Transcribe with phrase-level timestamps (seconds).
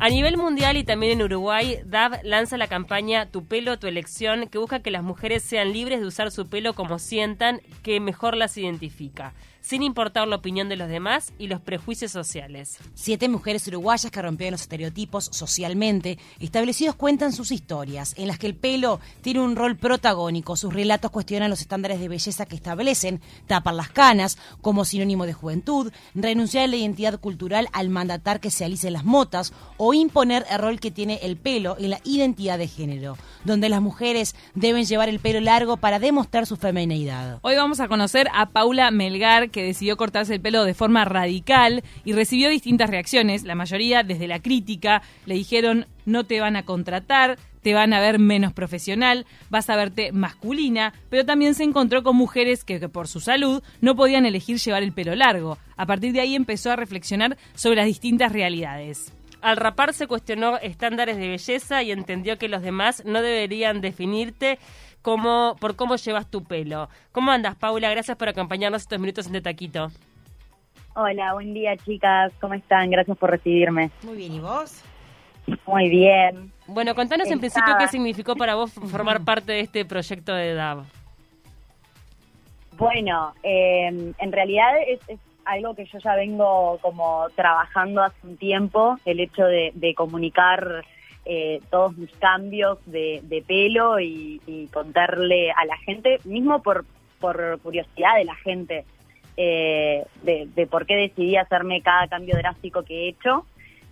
[0.00, 4.46] A nivel mundial y también en Uruguay, DAV lanza la campaña Tu pelo, tu elección,
[4.46, 8.36] que busca que las mujeres sean libres de usar su pelo como sientan que mejor
[8.36, 12.78] las identifica sin importar la opinión de los demás y los prejuicios sociales.
[12.94, 18.46] Siete mujeres uruguayas que rompieron los estereotipos socialmente establecidos cuentan sus historias, en las que
[18.46, 20.56] el pelo tiene un rol protagónico.
[20.56, 25.32] Sus relatos cuestionan los estándares de belleza que establecen, tapan las canas como sinónimo de
[25.32, 30.46] juventud, renunciar a la identidad cultural al mandatar que se alicen las motas o imponer
[30.50, 34.84] el rol que tiene el pelo en la identidad de género, donde las mujeres deben
[34.84, 37.38] llevar el pelo largo para demostrar su femineidad.
[37.42, 41.82] Hoy vamos a conocer a Paula Melgar, que decidió cortarse el pelo de forma radical
[42.04, 46.64] y recibió distintas reacciones, la mayoría desde la crítica, le dijeron no te van a
[46.64, 52.02] contratar, te van a ver menos profesional, vas a verte masculina, pero también se encontró
[52.02, 55.58] con mujeres que, por su salud no podían elegir llevar el pelo largo.
[55.76, 59.12] A partir de ahí empezó a reflexionar sobre las distintas realidades.
[59.40, 64.58] Al rapar se cuestionó estándares de belleza y entendió que los demás no deberían definirte
[65.02, 66.88] como, por cómo llevas tu pelo.
[67.12, 67.90] ¿Cómo andas, Paula?
[67.90, 69.88] Gracias por acompañarnos estos minutos en De Taquito.
[70.94, 72.32] Hola, buen día, chicas.
[72.40, 72.90] ¿Cómo están?
[72.90, 73.90] Gracias por recibirme.
[74.02, 74.82] Muy bien, ¿y vos?
[75.66, 76.52] Muy bien.
[76.66, 80.84] Bueno, contanos en principio qué significó para vos formar parte de este proyecto de DAV.
[82.76, 88.36] Bueno, eh, en realidad es, es, algo que yo ya vengo como trabajando hace un
[88.36, 90.84] tiempo, el hecho de, de comunicar
[91.30, 94.40] eh, todos mis cambios de, pelo y,
[94.72, 96.86] contarle a la gente, mismo por,
[97.20, 98.86] por curiosidad de la gente,
[99.36, 103.44] eh, de, por qué decidí hacerme cada cambio drástico que he hecho.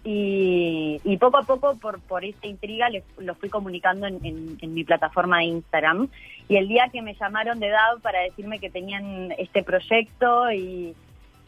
[0.02, 4.84] Y, poco a poco, por, por esta intriga, les, lo fui comunicando en, en, mi
[4.84, 6.08] plataforma de Instagram.
[6.48, 10.94] Y el día que me llamaron de DAV para decirme que tenían este proyecto y,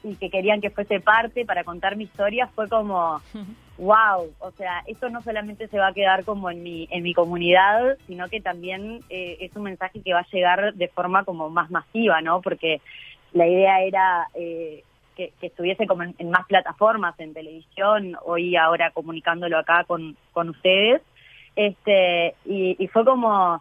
[0.03, 3.21] y que querían que fuese parte para contar mi historia, fue como,
[3.79, 7.15] wow, o sea, esto no solamente se va a quedar como en mi, en mi
[7.15, 11.50] comunidad, sino que también eh, es un mensaje que va a llegar de forma como
[11.50, 12.41] más masiva, ¿no?
[12.41, 12.81] Porque
[13.33, 14.84] la idea era eh,
[15.17, 20.17] que, que, estuviese como en, en, más plataformas, en televisión, hoy ahora comunicándolo acá con,
[20.33, 21.03] con ustedes,
[21.56, 23.61] este, y, y fue como,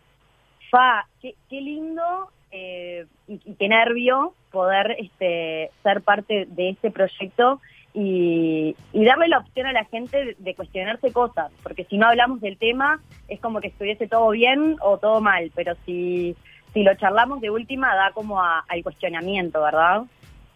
[0.69, 6.91] fa, qué, qué lindo eh, y, y, qué nervio poder este, ser parte de este
[6.91, 7.59] proyecto
[7.93, 12.41] y, y, darle la opción a la gente de, cuestionarse cosas, porque si no hablamos
[12.41, 16.35] del tema es como que estuviese todo bien o todo mal, pero si,
[16.73, 20.03] si lo charlamos de última da como a, al cuestionamiento, ¿verdad?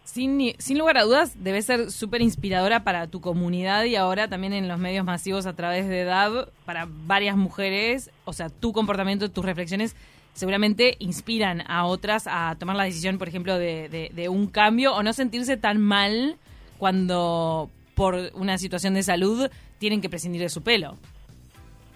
[0.04, 4.52] Sin, sin lugar a dudas, debe ser súper inspiradora para tu comunidad y ahora también
[4.52, 8.10] en los medios masivos a través de DAB para varias mujeres.
[8.24, 9.94] O sea, tu comportamiento, tus reflexiones
[10.32, 14.94] seguramente inspiran a otras a tomar la decisión, por ejemplo, de, de, de un cambio
[14.94, 16.36] o no sentirse tan mal
[16.78, 20.96] cuando por una situación de salud tienen que prescindir de su pelo.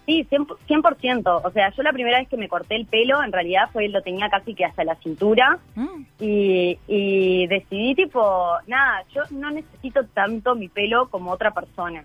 [0.07, 1.41] Sí, 100%, 100%.
[1.43, 4.03] O sea, yo la primera vez que me corté el pelo, en realidad fue lo
[4.03, 5.59] tenía casi que hasta la cintura.
[5.75, 6.03] Mm.
[6.21, 12.05] Y, y, decidí, tipo, nada, yo no necesito tanto mi pelo como otra persona.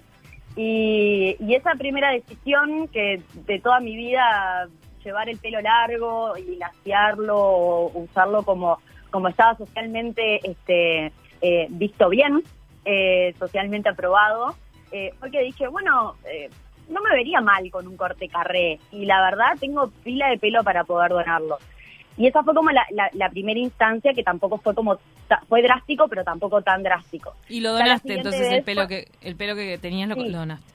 [0.56, 4.68] Y, y esa primera decisión que de toda mi vida
[5.04, 8.80] llevar el pelo largo y laciarlo o usarlo como,
[9.10, 12.44] como estaba socialmente este, eh, visto bien,
[12.86, 14.56] eh, socialmente aprobado,
[14.92, 16.50] eh, fue que dije, bueno, eh,
[16.90, 20.64] no me vería mal con un corte carré y la verdad tengo pila de pelo
[20.64, 21.58] para poder donarlo.
[22.18, 25.00] Y esa fue como la, la, la primera instancia que tampoco fue como
[25.48, 27.34] fue drástico, pero tampoco tan drástico.
[27.48, 30.74] Y lo donaste, entonces el pelo que el pelo que tenías lo, sí, lo donaste.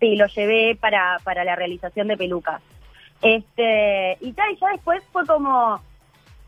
[0.00, 2.60] Sí, lo llevé para para la realización de pelucas.
[3.22, 5.80] Este, y tal, y ya después fue como,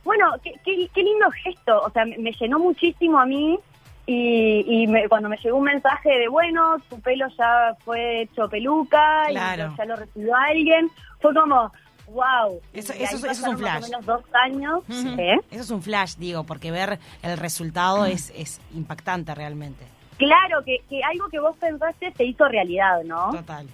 [0.04, 3.58] bueno, qué, qué, qué lindo gesto, o sea, me, me llenó muchísimo a mí
[4.06, 8.48] y, y me, cuando me llegó un mensaje de, bueno, tu pelo ya fue hecho
[8.48, 9.72] peluca claro.
[9.72, 10.90] y ya lo recibió alguien,
[11.20, 11.70] fue como,
[12.08, 12.60] wow.
[12.72, 13.84] Eso, eso, eso es un flash.
[13.84, 14.82] Menos dos años.
[14.88, 15.20] Uh -huh.
[15.20, 15.40] ¿eh?
[15.50, 18.12] Eso es un flash, digo, porque ver el resultado uh -huh.
[18.12, 19.84] es, es impactante realmente.
[20.16, 23.30] Claro, que, que algo que vos pensaste se hizo realidad, ¿no?
[23.32, 23.66] Total.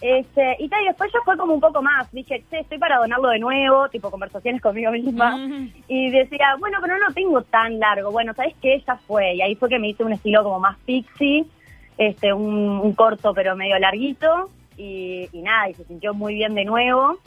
[0.00, 2.10] Este, y tal, y después ya fue como un poco más.
[2.10, 5.36] Dije, che, estoy para donarlo de nuevo, tipo conversaciones conmigo misma.
[5.36, 5.72] Mm.
[5.88, 8.10] Y decía, bueno, pero no lo tengo tan largo.
[8.10, 8.82] Bueno, ¿sabes qué?
[8.86, 9.34] Ya fue.
[9.34, 11.44] Y ahí fue que me hice un estilo como más pixie,
[11.98, 14.50] este, un, un corto pero medio larguito.
[14.78, 17.18] Y, y, nada, y se sintió muy bien de nuevo.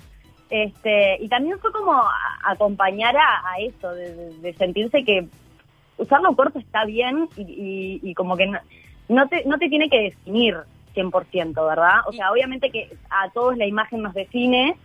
[0.49, 2.11] Este, y también fue como a,
[2.43, 5.27] acompañar a, a eso, de, de, de, sentirse que
[5.97, 8.59] usarlo corto está bien y, y, y como que no,
[9.09, 10.57] no, te, no te tiene que definir
[10.93, 12.01] 100%, ¿verdad?
[12.07, 14.75] O sea, obviamente que a todos la imagen nos define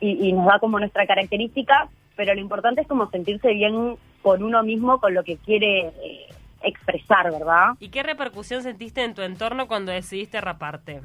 [0.00, 4.42] y, y, nos da como nuestra característica, pero lo importante es como sentirse bien con
[4.42, 6.28] uno mismo, con lo que quiere eh,
[6.62, 7.74] expresar, ¿verdad?
[7.78, 11.00] ¿Y qué repercusión sentiste en tu entorno cuando decidiste raparte?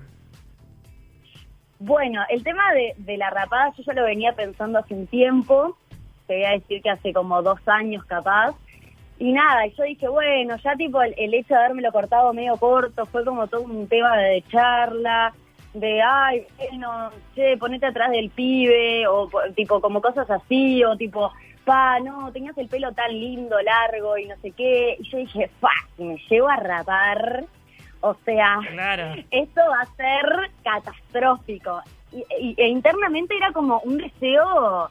[1.80, 5.78] Bueno, el tema de, de la rapada yo ya lo venía pensando hace un tiempo,
[6.28, 8.56] te voy a decir que hace como dos años capaz,
[9.24, 13.06] y nada, yo dije, bueno, ya tipo el, el hecho de haberme cortado medio corto
[13.06, 15.34] fue como todo un tema de charla,
[15.74, 20.98] de, ay, bueno, che, ponete atrás del pibe, o po- tipo como cosas así, o
[20.98, 21.32] tipo,
[21.64, 25.50] pa, no, tenías el pelo tan lindo, largo y no sé qué, y yo dije,
[25.96, 27.46] si me llevo a rapar,
[28.02, 29.14] o sea, Claro.
[29.32, 31.82] esto va a ser catastrófico.
[32.12, 34.90] Y, y- e internamente era como un deseo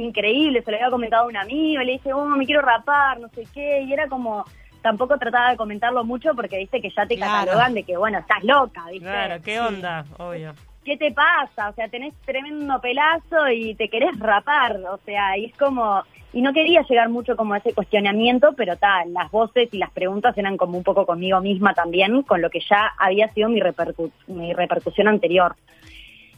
[0.00, 3.28] increíble, se lo había comentado a un amigo, le dije, oh, me quiero rapar, no
[3.28, 4.44] sé qué, y era como,
[4.82, 7.32] tampoco trataba de comentarlo mucho porque viste que ya te Claro.
[7.32, 9.08] catalogan de que, bueno, estás loca, ¿viste?
[9.08, 10.04] Claro, ¿qué onda?
[10.18, 10.54] Obvio.
[10.84, 11.68] ¿Qué te pasa?
[11.68, 16.02] O sea, tenés tremendo pelazo y te querés rapar, o sea, y es como...
[16.32, 19.90] Y no quería llegar mucho como a ese cuestionamiento, pero tal, las voces y las
[19.90, 23.60] preguntas eran como un poco conmigo misma también, con lo que ya había sido mi,
[23.60, 25.56] repercu- mi repercusión anterior.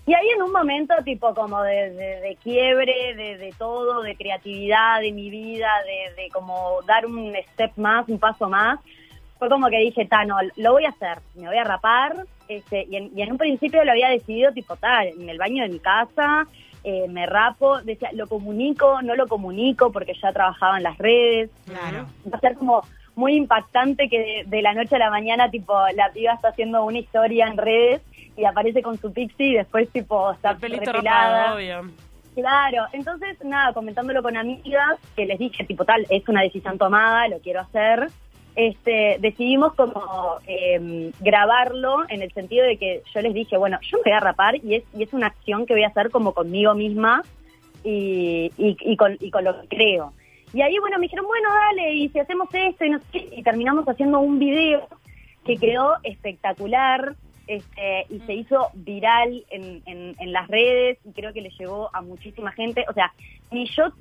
[0.06, 4.16] Y ahí en un momento tipo como de, de- de quiebre, de, de todo, de
[4.16, 8.80] creatividad de mi vida, de, de como dar un step más, un paso más,
[9.38, 12.84] fue como que dije, ta, no, lo voy a hacer, me voy a rapar, este,
[12.90, 15.68] y, en, y en un principio lo había decidido tipo tal, en el baño de
[15.68, 16.46] mi casa,
[16.84, 21.50] eh, me rapo, decía, lo comunico, no lo comunico porque ya trabajaba en las redes,
[21.64, 22.06] Claro.
[22.32, 22.82] va a ser como
[23.14, 26.84] muy impactante que de, de la noche a la mañana, tipo, la piba está haciendo
[26.84, 28.00] una historia en redes
[28.36, 31.54] y aparece con su pixie y después, tipo, está repelada.
[31.54, 31.90] obvio.
[32.34, 37.28] Claro, entonces, nada, comentándolo con amigas, que les dije, tipo, tal, es una decisión tomada,
[37.28, 38.08] lo quiero hacer.
[38.54, 43.98] Este, decidimos como eh, grabarlo en el sentido de que yo les dije, bueno, yo
[43.98, 46.32] me voy a rapar y es, y es una acción que voy a hacer como
[46.32, 47.22] conmigo misma
[47.82, 50.12] y, y, y con, y con lo que creo.
[50.52, 53.42] Y ahí, bueno, me dijeron, bueno, dale, y si hacemos esto y no sé y
[53.42, 54.86] terminamos haciendo un video
[55.44, 57.16] que quedó espectacular
[57.46, 61.90] este, y se hizo viral en, en, en las redes y creo que le llegó
[61.94, 62.84] a muchísima gente.
[62.88, 63.12] O sea,
[63.50, 63.92] ni yo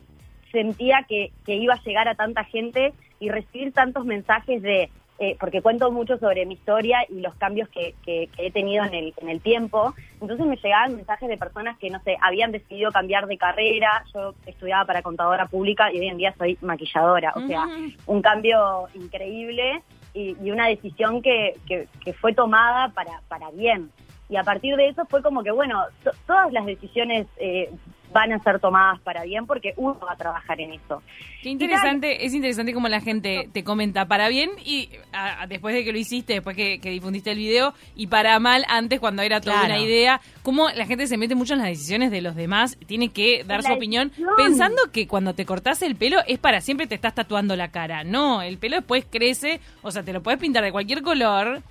[0.51, 4.89] sentía que, que iba a llegar a tanta gente y recibir tantos mensajes de,
[5.23, 8.83] eh, porque cuento mucho sobre mi historia y los cambios que, que- que he tenido
[8.83, 9.94] en el, en el tiempo.
[10.19, 14.03] Entonces me llegaban mensajes de personas que, no sé, habían decidido cambiar de carrera.
[14.15, 17.33] Yo estudiaba para contadora pública y hoy en día soy maquilladora.
[17.35, 17.65] O sea,
[18.07, 19.83] un cambio increíble
[20.15, 23.91] y, y una decisión que, que, que fue tomada para, para bien.
[24.27, 27.69] Y a partir de eso fue como que, bueno, to- todas las decisiones eh,
[28.12, 31.02] van a ser tomadas para bien porque uno va a trabajar en eso.
[31.42, 35.74] Qué interesante, es interesante como la gente te comenta para bien y a- a- después
[35.74, 39.22] de que lo hiciste, después que, que difundiste el video y para mal antes cuando
[39.22, 39.74] era toda Claro.
[39.74, 43.10] una idea, cómo la gente se mete mucho en las decisiones de los demás, tiene
[43.10, 44.30] que dar la su opinión decisión.
[44.38, 48.04] pensando que cuando te cortás el pelo es para siempre te estás tatuando la cara.
[48.04, 51.62] No, el pelo después crece, o sea, te lo puedes pintar de cualquier color.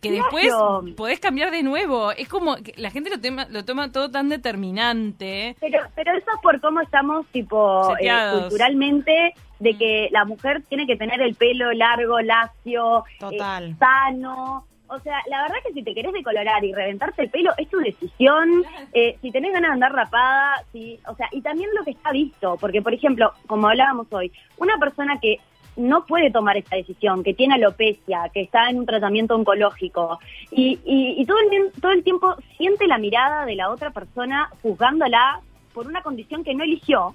[0.00, 0.52] Que después
[0.96, 2.12] podés cambiar de nuevo.
[2.12, 5.56] Es como que la gente lo, tema- lo toma todo tan determinante.
[5.60, 8.10] Pero, pero eso es por cómo estamos, tipo, eh,
[8.40, 13.70] culturalmente, de que la mujer tiene que tener el pelo largo, lacio, Total.
[13.70, 14.64] eh, sano.
[14.88, 17.78] O sea, la verdad que si te querés decolorar y reventarte el pelo, es tu
[17.78, 18.62] decisión.
[18.92, 21.00] Eh, si tenés ganas de andar rapada, sí.
[21.08, 22.56] O sea, y también lo que está visto.
[22.60, 25.38] Porque, por ejemplo, como hablábamos hoy, una persona que
[25.76, 30.18] no puede tomar esta decisión, que tiene alopecia, que está en un tratamiento oncológico
[30.50, 34.48] y, y, y todo, el, todo el tiempo siente la mirada de la otra persona
[34.62, 35.40] juzgándola
[35.74, 37.14] por una condición que no eligió,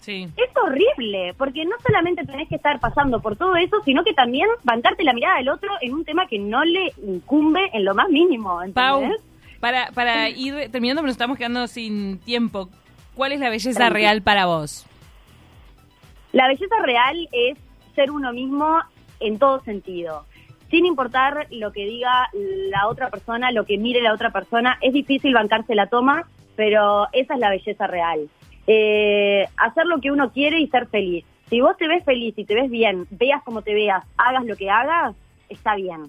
[0.00, 0.26] Sí.
[0.36, 4.48] es horrible, porque no solamente tenés que estar pasando por todo eso, sino que también
[4.62, 8.08] bancarte la mirada del otro en un tema que no le incumbe en lo más
[8.08, 9.20] mínimo, Pau, ¿entendés?
[9.60, 12.70] para, para ir terminando, pero nos estamos quedando sin tiempo.
[13.14, 14.86] ¿Cuál es la belleza real para vos?
[16.32, 17.58] La belleza real es
[17.98, 18.78] ser uno mismo
[19.18, 20.24] en todo sentido.
[20.70, 24.92] Sin importar lo que diga la otra persona, lo que mire la otra persona, es
[24.92, 28.28] difícil bancarse la toma, pero esa es la belleza real.
[28.68, 31.24] Eh, hacer lo que uno quiere y ser feliz.
[31.50, 34.54] Si vos te ves feliz y te ves bien, veas como te veas, hagas lo
[34.54, 35.16] que hagas,
[35.48, 36.04] está bien.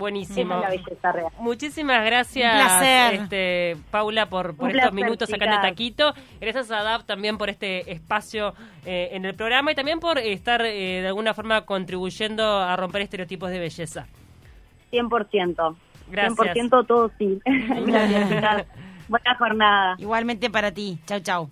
[0.00, 0.54] Esa Buenísimo.
[0.54, 1.32] es la belleza real.
[1.38, 3.14] Muchísimas gracias, Un placer.
[3.14, 5.70] este, Paula, por, por Un estos placer, minutos acá en el chicas.
[5.70, 6.14] Taquito.
[6.40, 8.54] Gracias a DAP también por este espacio
[8.84, 13.02] eh, en el programa y también por estar eh, de alguna forma contribuyendo a romper
[13.02, 14.06] estereotipos de belleza.
[14.92, 15.76] 100%.
[16.10, 16.38] Gracias.
[16.56, 17.40] 100% todo sí.
[17.86, 18.66] Gracias, chicas.
[19.08, 19.94] Buena jornada.
[19.98, 20.98] Igualmente para ti.
[21.06, 21.48] Chau, chau.